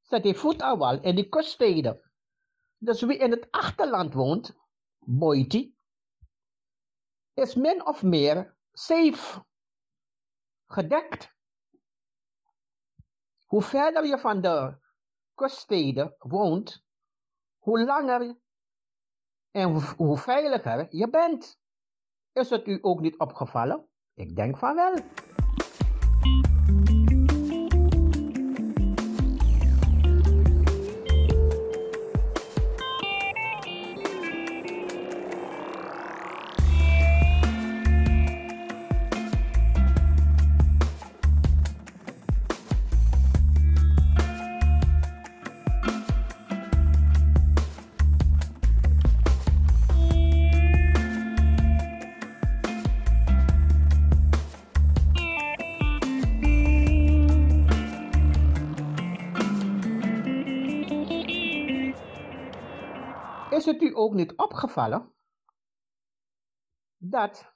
[0.00, 2.10] Zet hij voet aan wal in die kuststeden.
[2.78, 4.56] Dus wie in het achterland woont,
[4.98, 5.76] Boiti,
[7.34, 9.44] is min of meer safe.
[10.66, 11.34] Gedekt.
[13.46, 14.78] Hoe verder je van de
[15.34, 16.84] kuststeden woont,
[17.58, 18.36] hoe langer
[19.50, 21.58] en hoe veiliger je bent.
[22.32, 23.88] Is het u ook niet opgevallen?
[24.14, 24.94] Ik denk van wel.
[64.06, 65.12] Ook niet opgevallen
[66.96, 67.54] dat,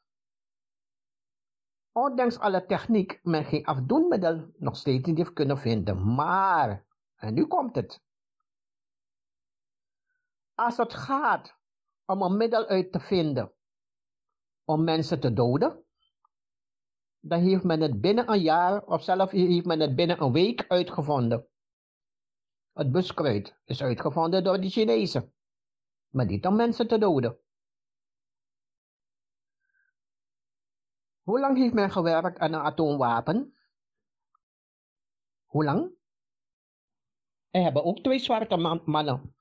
[1.92, 6.14] ondanks alle techniek, men geen afdoenmiddel nog steeds niet heeft kunnen vinden?
[6.14, 6.86] Maar,
[7.16, 8.02] en nu komt het.
[10.54, 11.58] Als het gaat
[12.04, 13.52] om een middel uit te vinden
[14.64, 15.84] om mensen te doden,
[17.20, 20.64] dan heeft men het binnen een jaar of zelfs heeft men het binnen een week
[20.68, 21.48] uitgevonden.
[22.72, 25.34] Het buskruid is uitgevonden door de Chinezen
[26.10, 27.38] maar niet om mensen te doden.
[31.22, 33.54] Hoe lang heeft men gewerkt aan een atoomwapen?
[35.44, 35.90] Hoe lang?
[37.50, 39.34] Er hebben ook twee zwarte mannen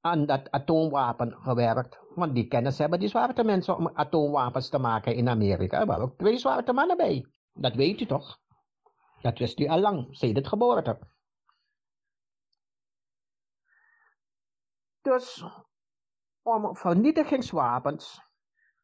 [0.00, 1.98] aan dat atoomwapen gewerkt.
[2.14, 5.80] Want die kennis hebben die zwarte mensen om atoomwapens te maken in Amerika.
[5.80, 7.26] Er waren ook twee zwarte mannen bij.
[7.52, 8.38] Dat weet u toch?
[9.20, 10.98] Dat wist u al lang, sinds het geboorte.
[15.04, 15.44] Dus
[16.42, 18.22] om vernietigingswapens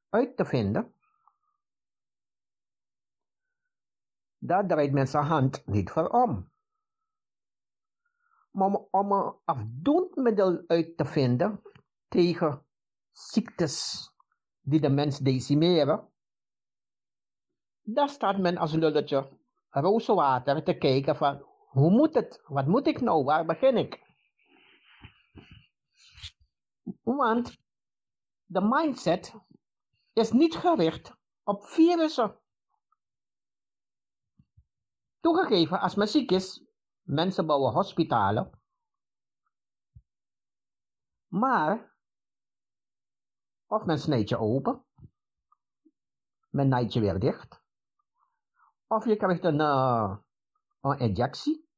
[0.08, 0.94] uit te vinden,
[4.38, 6.52] daar draait men zijn hand niet voor om.
[8.50, 10.16] Maar om een afdoend
[10.66, 11.62] uit te vinden
[12.08, 12.66] tegen
[13.12, 14.08] ziektes
[14.60, 16.12] die de mens decimeren,
[17.80, 19.38] daar staat men als lulletje
[19.70, 24.09] rozenwater te kijken van hoe moet het, wat moet ik nou, waar begin ik?
[27.02, 27.58] Want
[28.44, 29.34] de mindset
[30.12, 32.38] is niet gericht op virussen.
[35.20, 36.64] Toegegeven, als men ziek is,
[37.02, 38.50] mensen bouwen hospitalen.
[41.26, 41.96] Maar,
[43.66, 44.84] of men snijdt je open,
[46.48, 47.62] men naait je weer dicht.
[48.86, 50.16] Of je krijgt een, uh,
[50.80, 51.68] een injectie.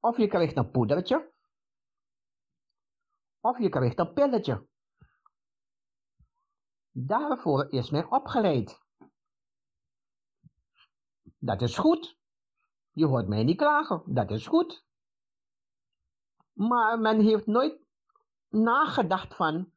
[0.00, 1.32] Of je krijgt een poedertje.
[3.48, 4.66] Of je krijgt een pilletje.
[6.90, 8.80] Daarvoor is men opgeleid.
[11.38, 12.18] Dat is goed.
[12.90, 14.84] Je hoort mij niet klagen, dat is goed.
[16.52, 17.80] Maar men heeft nooit
[18.48, 19.72] nagedacht van,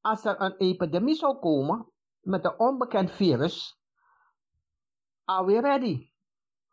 [0.00, 3.80] als er een epidemie zou komen met een onbekend virus,
[5.24, 6.12] are we ready?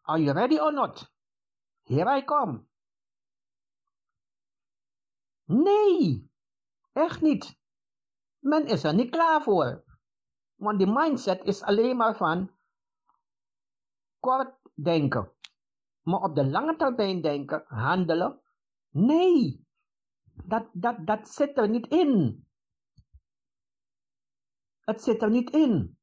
[0.02, 1.12] Are you ready or not?
[1.84, 2.66] Here I come.
[5.44, 6.27] Nee,
[6.98, 7.60] echt niet.
[8.40, 9.84] Men is er niet klaar voor.
[10.56, 12.52] Want die mindset is alleen maar van
[14.20, 15.32] kort denken.
[16.02, 18.42] Maar op de lange termijn denken, handelen,
[18.90, 19.66] nee.
[20.46, 22.46] Dat, dat, dat zit er niet in.
[24.80, 26.00] Het zit er niet in.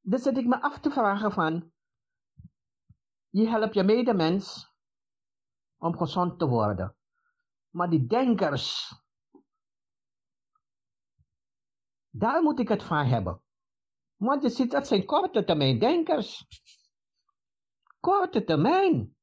[0.00, 1.72] Dus zit ik me af te vragen van,
[3.28, 4.74] je helpt je medemens
[5.76, 6.96] om gezond te worden.
[7.70, 8.94] Maar die denkers,
[12.10, 13.42] daar moet ik het van hebben.
[14.16, 16.46] Want je ziet, dat zijn korte termijn denkers.
[18.00, 19.16] Korte termijn.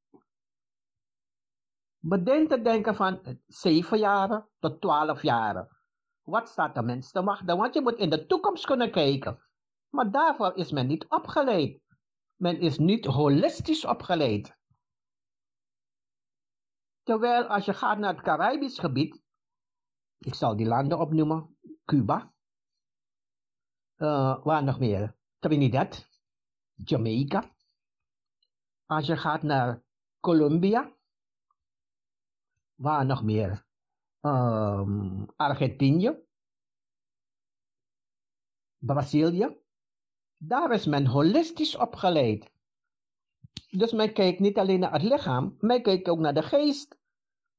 [1.99, 5.77] Bedenk te denken van 7 jaren tot 12 jaren.
[6.21, 7.57] Wat staat de mens te wachten?
[7.57, 9.43] Want je moet in de toekomst kunnen kijken.
[9.89, 11.81] Maar daarvoor is men niet opgeleid.
[12.35, 14.57] Men is niet holistisch opgeleid.
[17.03, 19.21] Terwijl als je gaat naar het Caribisch gebied,
[20.17, 22.33] ik zal die landen opnoemen, Cuba,
[23.97, 25.15] uh, waar nog meer?
[25.39, 26.07] Trinidad,
[26.73, 27.55] Jamaica.
[28.85, 29.83] Als je gaat naar
[30.19, 30.91] Colombia,
[32.75, 33.65] waar nog meer?
[34.21, 36.17] Um, Argentinië,
[38.77, 39.57] Brazilië.
[40.37, 42.51] Daar is men holistisch opgeleid.
[43.69, 46.97] Dus men kijkt niet alleen naar het lichaam, men kijkt ook naar de geest.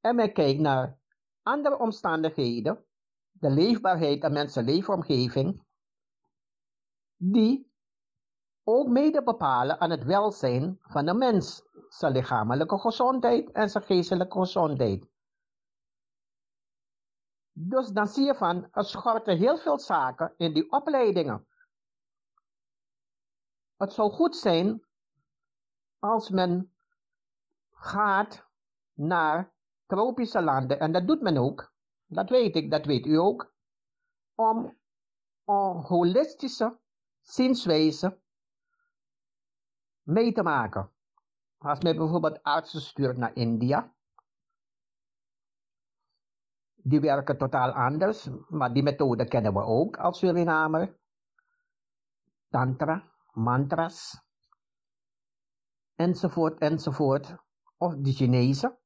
[0.00, 0.98] En men kijkt naar
[1.42, 2.84] andere omstandigheden,
[3.30, 5.66] de leefbaarheid en mensen leefomgeving,
[7.18, 7.72] die
[8.64, 14.38] ook mede bepalen aan het welzijn van de mens, zijn lichamelijke gezondheid en zijn geestelijke
[14.38, 15.06] gezondheid.
[17.52, 21.46] Dus dan zie je van, er schorten heel veel zaken in die opleidingen.
[23.76, 24.86] Het zou goed zijn
[25.98, 26.72] als men
[27.70, 28.46] gaat
[28.92, 29.52] naar
[29.86, 31.72] tropische landen, en dat doet men ook,
[32.06, 33.54] dat weet ik, dat weet u ook,
[34.34, 34.78] om
[35.44, 36.78] een holistische
[37.28, 38.20] zienswijze
[40.02, 40.90] mee te maken.
[41.58, 43.94] Als men bijvoorbeeld artsen stuurt naar India,
[46.74, 50.98] die werken totaal anders, maar die methode kennen we ook als Surinamer.
[52.48, 54.22] Tantra, mantras,
[55.94, 57.36] enzovoort, enzovoort.
[57.76, 58.78] Of de Chinezen,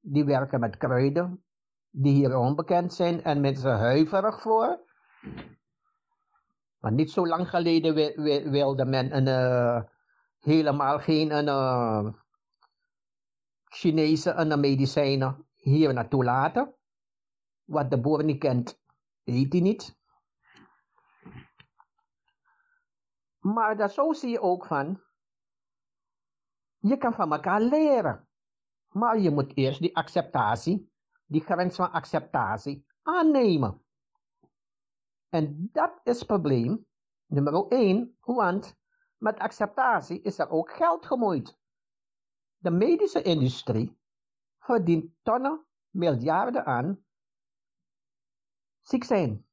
[0.00, 1.44] die werken met kruiden,
[1.90, 4.86] die hier onbekend zijn en mensen huiverig voor.
[6.78, 7.94] Maar niet zo lang geleden
[8.50, 9.82] wilde men een, uh,
[10.38, 12.12] helemaal geen een, uh,
[13.64, 16.74] Chinese een medicijnen hier naartoe laten.
[17.64, 18.80] Wat de boer niet kent,
[19.24, 19.96] eet hij niet.
[23.38, 25.02] Maar dat zo zie je ook van,
[26.78, 28.28] je kan van elkaar leren.
[28.88, 30.92] Maar je moet eerst die acceptatie,
[31.26, 33.82] die grens van acceptatie aannemen.
[35.28, 36.86] En dat is het probleem
[37.26, 38.76] nummer 1, want
[39.16, 41.58] met acceptatie is er ook geld gemoeid.
[42.56, 43.98] De medische industrie
[44.58, 47.04] verdient tonnen, miljarden aan
[48.80, 49.46] ziek zijn.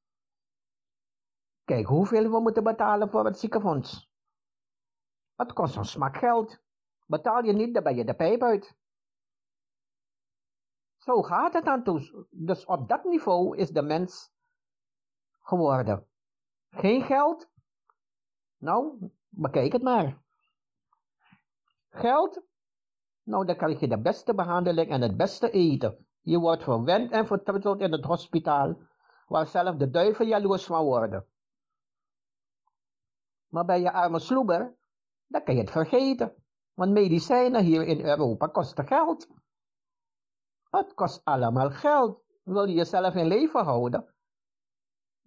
[1.64, 4.12] Kijk hoeveel we moeten betalen voor het ziekenfonds.
[5.36, 6.64] Het kost ons smak geld.
[7.06, 8.76] Betaal je niet, dan ben je de pijp uit.
[10.98, 12.28] Zo gaat het aan toe.
[12.30, 14.35] Dus op dat niveau is de mens
[15.46, 16.08] geworden.
[16.70, 17.50] Geen geld?
[18.58, 20.22] Nou, bekijk het maar.
[21.90, 22.42] Geld?
[23.24, 26.08] Nou, dan krijg je de beste behandeling en het beste eten.
[26.22, 28.78] Je wordt verwend en vertrouwd in het hospitaal,
[29.28, 31.28] waar zelf de duivel jaloers van worden.
[33.48, 34.76] Maar bij je arme sloeber,
[35.28, 36.36] dan kan je het vergeten.
[36.74, 39.28] Want medicijnen hier in Europa kosten geld.
[40.70, 42.24] Het kost allemaal geld.
[42.44, 44.15] Wil je jezelf in leven houden,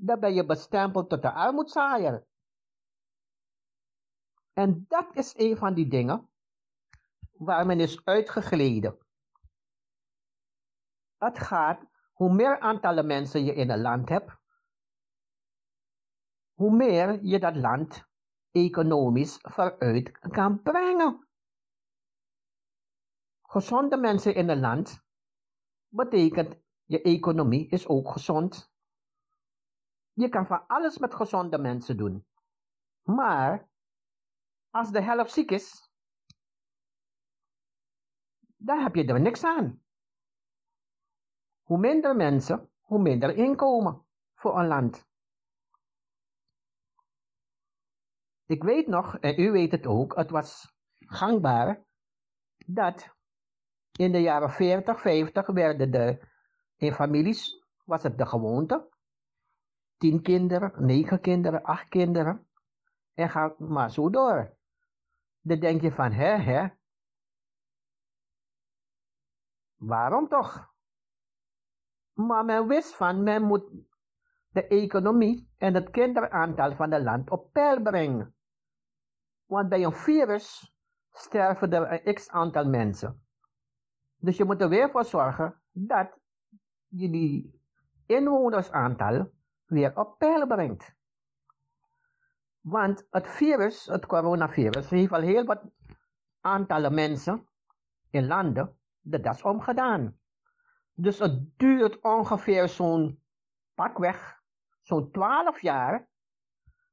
[0.01, 2.27] dan ben je bestempeld tot de armoedzaaier.
[4.53, 6.31] En dat is een van die dingen
[7.33, 8.99] waar men is uitgegleden.
[11.17, 14.37] Het gaat, hoe meer aantallen mensen je in een land hebt,
[16.53, 18.05] hoe meer je dat land
[18.51, 21.29] economisch vooruit kan brengen.
[23.43, 25.03] Gezonde mensen in een land
[25.89, 28.68] betekent je economie is ook gezond.
[30.19, 32.27] Je kan van alles met gezonde mensen doen.
[33.03, 33.69] Maar
[34.71, 35.91] als de helft ziek is,
[38.57, 39.83] dan heb je er niks aan.
[41.63, 45.07] Hoe minder mensen, hoe minder inkomen voor een land.
[48.47, 51.85] Ik weet nog, en u weet het ook, het was gangbaar
[52.67, 53.17] dat
[53.93, 56.29] in de jaren 40, 50 werden de,
[56.77, 58.97] in families was het de gewoonte,
[59.99, 62.47] tien kinderen, negen kinderen, acht kinderen,
[63.15, 64.57] en ga maar zo door.
[65.41, 66.69] Dan denk je van, hè, hè,
[69.77, 70.73] waarom toch?
[72.13, 73.71] Maar men wist van, men moet
[74.49, 78.35] de economie en het kinderaantal van het land op peil brengen.
[79.45, 80.75] Want bij een virus
[81.13, 83.27] sterven er een x aantal mensen.
[84.17, 86.19] Dus je moet er weer voor zorgen dat
[86.87, 87.61] je die
[88.07, 89.31] inwonersaantal
[89.69, 90.97] weer op peil brengt.
[92.61, 95.63] Want het virus, het coronavirus, heeft al heel wat
[96.41, 97.49] aantallen mensen
[98.11, 100.19] in landen de das omgedaan.
[100.95, 103.23] Dus het duurt ongeveer zo'n
[103.75, 104.43] pakweg,
[104.83, 106.09] zo'n 12 jaar,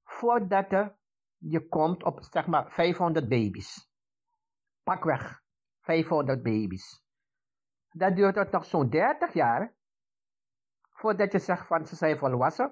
[0.04, 0.98] voordat er,
[1.38, 3.90] je komt op zeg maar 500 baby's.
[4.84, 5.44] Pakweg
[5.80, 7.04] 500 baby's.
[7.90, 9.75] Dan duurt het nog zo'n 30 jaar,
[11.06, 12.72] voordat je zegt van ze zijn volwassen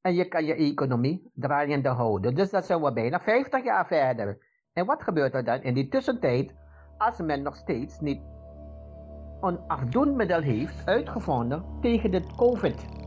[0.00, 2.34] en je kan je economie draaiende houden.
[2.34, 4.38] Dus dat zijn we bijna 50 jaar verder.
[4.72, 6.54] En wat gebeurt er dan in die tussentijd
[6.98, 8.22] als men nog steeds niet
[9.40, 13.05] een afdoenmiddel heeft uitgevonden tegen de COVID?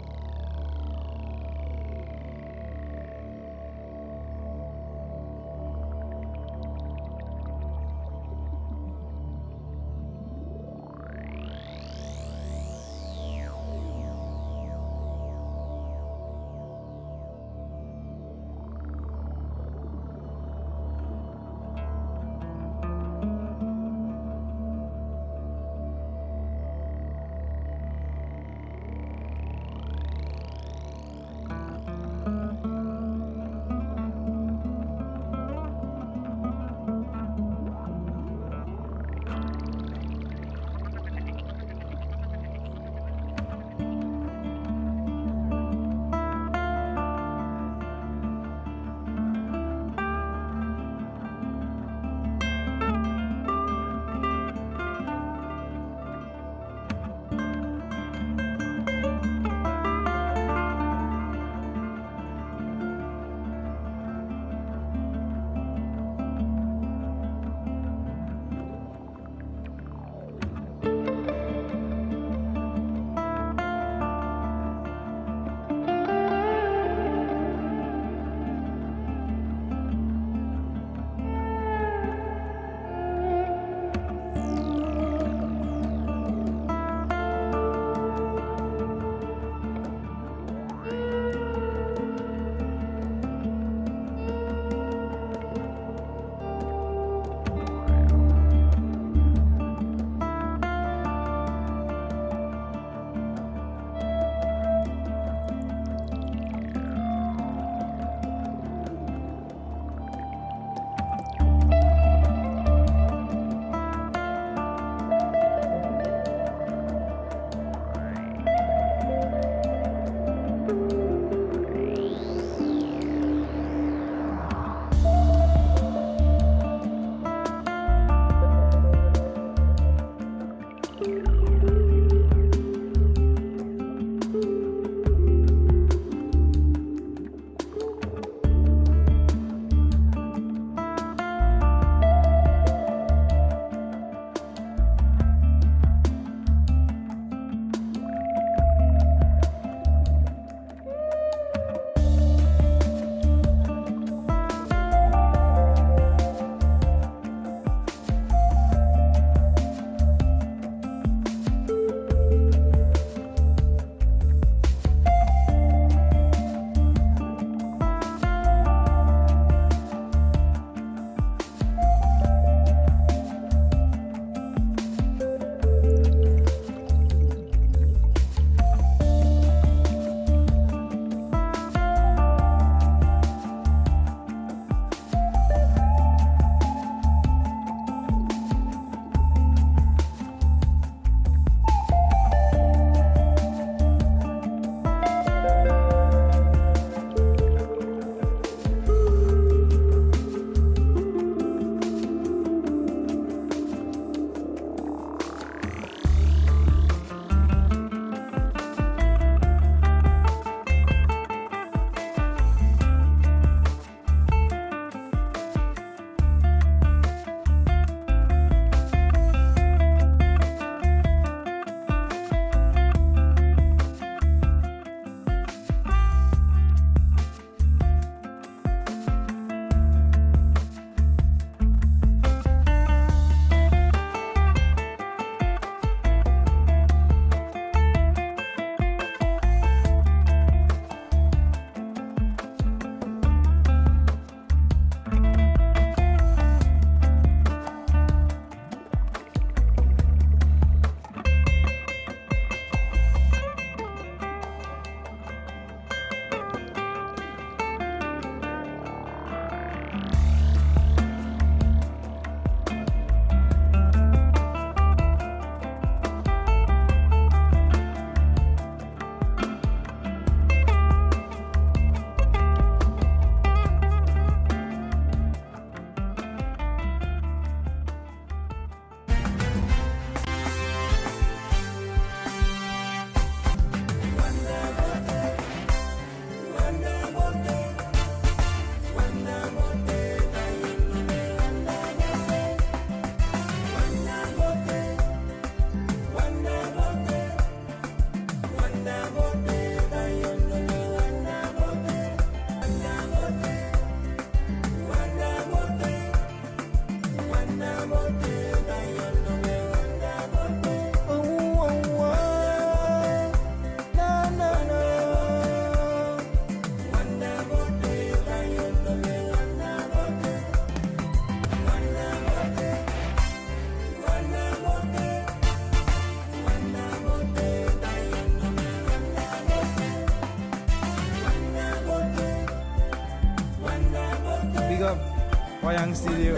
[335.90, 336.36] Bang Studio.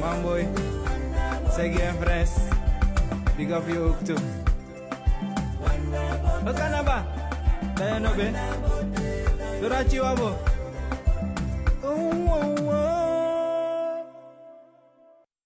[0.00, 0.44] Man boy,
[1.50, 1.96] say again.
[3.38, 4.27] Big up you too.